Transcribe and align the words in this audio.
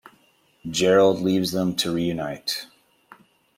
Gerald 0.67 1.21
leaves 1.21 1.51
them 1.51 1.75
to 1.75 1.93
reunite. 1.93 2.65